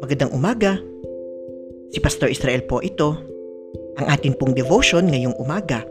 [0.00, 0.80] Magandang umaga.
[1.92, 3.20] Si Pastor Israel po ito.
[4.00, 5.84] Ang atin pong devotion ngayong umaga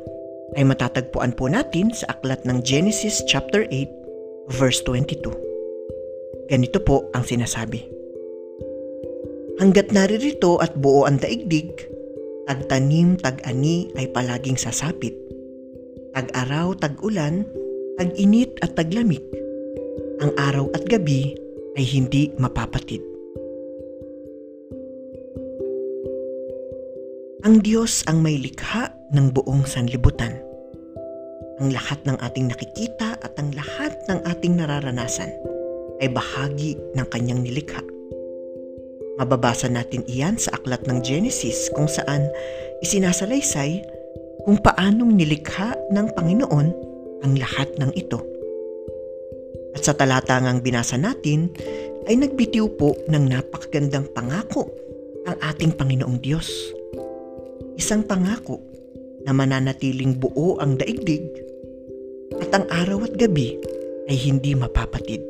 [0.58, 5.30] ay matatagpuan po natin sa aklat ng Genesis chapter 8 verse 22.
[6.50, 7.86] Ganito po ang sinasabi.
[9.62, 11.70] Hanggat naririto at buo ang daigdig,
[12.50, 15.14] tagtanim, tag-ani ay palaging sasapit.
[16.18, 17.46] Tag-araw, tag-ulan,
[18.00, 19.20] tag-init at taglamig.
[20.24, 21.36] Ang araw at gabi
[21.76, 23.04] ay hindi mapapatid.
[27.44, 30.32] Ang Diyos ang may likha ng buong sanlibutan.
[31.60, 35.36] Ang lahat ng ating nakikita at ang lahat ng ating nararanasan
[36.00, 37.84] ay bahagi ng kanyang nilikha.
[39.20, 42.32] Mababasa natin iyan sa aklat ng Genesis kung saan
[42.80, 43.84] isinasalaysay
[44.48, 46.89] kung paanong nilikha ng Panginoon
[47.26, 48.20] ang lahat ng ito.
[49.76, 51.52] At sa talatangang binasa natin
[52.10, 54.70] ay nagbitiw po ng napakagandang pangako
[55.30, 56.80] ang ating Panginoong Diyos
[57.80, 58.60] isang pangako
[59.24, 61.24] na mananatiling buo ang daigdig
[62.44, 63.56] at ang araw at gabi
[64.12, 65.24] ay hindi mapapatid.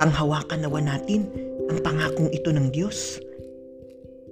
[0.00, 1.28] Panghawakan nawa natin
[1.68, 3.20] ang pangakong ito ng Diyos.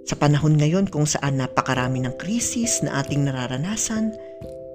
[0.09, 4.17] Sa panahon ngayon kung saan napakarami ng krisis na ating nararanasan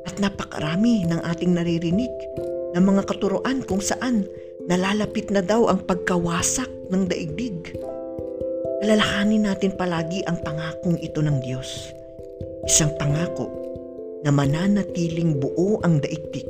[0.08, 2.12] at napakarami ng ating naririnig
[2.74, 4.28] ng mga katuroan kung saan
[4.68, 7.76] nalalapit na daw ang pagkawasak ng daigdig
[8.84, 11.96] alalahanin natin palagi ang pangakong ito ng Diyos.
[12.68, 13.48] Isang pangako
[14.28, 16.44] na mananatiling buo ang daigdig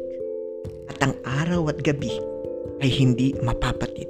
[0.89, 2.09] at ang araw at gabi
[2.81, 4.09] ay hindi mapapatid.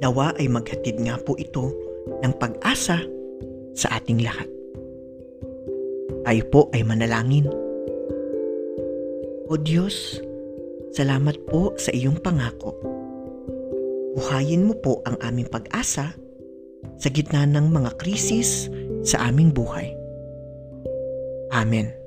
[0.00, 1.68] Nawa ay maghatid nga po ito
[2.24, 3.04] ng pag-asa
[3.76, 4.48] sa ating lahat.
[6.24, 7.44] Tayo po ay manalangin.
[9.44, 10.20] O Diyos,
[10.96, 12.72] salamat po sa iyong pangako.
[14.16, 16.16] Buhayin mo po ang aming pag-asa
[16.96, 18.72] sa gitna ng mga krisis
[19.04, 19.92] sa aming buhay.
[21.52, 22.03] Amen.